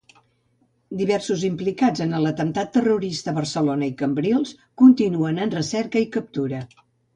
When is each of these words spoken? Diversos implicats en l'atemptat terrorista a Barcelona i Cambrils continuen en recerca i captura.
Diversos 1.01 1.43
implicats 1.49 2.03
en 2.05 2.15
l'atemptat 2.23 2.73
terrorista 2.79 3.31
a 3.33 3.37
Barcelona 3.37 3.91
i 3.93 3.95
Cambrils 4.01 4.57
continuen 4.85 5.41
en 5.47 5.57
recerca 5.61 6.05
i 6.07 6.11
captura. 6.19 6.67